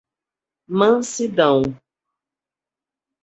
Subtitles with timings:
[0.79, 1.77] Mansidão